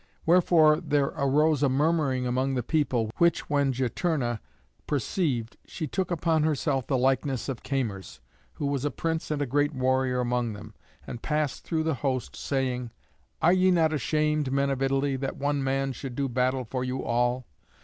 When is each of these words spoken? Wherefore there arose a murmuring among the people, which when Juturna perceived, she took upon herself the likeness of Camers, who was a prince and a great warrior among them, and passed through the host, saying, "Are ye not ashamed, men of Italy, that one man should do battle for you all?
Wherefore 0.25 0.77
there 0.81 1.13
arose 1.15 1.61
a 1.61 1.69
murmuring 1.69 2.25
among 2.25 2.55
the 2.55 2.63
people, 2.63 3.11
which 3.19 3.51
when 3.51 3.71
Juturna 3.71 4.39
perceived, 4.87 5.57
she 5.67 5.85
took 5.85 6.09
upon 6.09 6.41
herself 6.41 6.87
the 6.87 6.97
likeness 6.97 7.47
of 7.47 7.61
Camers, 7.61 8.19
who 8.53 8.65
was 8.65 8.83
a 8.83 8.89
prince 8.89 9.29
and 9.29 9.43
a 9.43 9.45
great 9.45 9.75
warrior 9.75 10.19
among 10.19 10.53
them, 10.53 10.73
and 11.05 11.21
passed 11.21 11.63
through 11.65 11.83
the 11.83 11.93
host, 12.01 12.35
saying, 12.35 12.89
"Are 13.43 13.53
ye 13.53 13.69
not 13.69 13.93
ashamed, 13.93 14.51
men 14.51 14.71
of 14.71 14.81
Italy, 14.81 15.17
that 15.17 15.37
one 15.37 15.63
man 15.63 15.91
should 15.91 16.15
do 16.15 16.27
battle 16.27 16.65
for 16.65 16.83
you 16.83 17.03
all? 17.03 17.45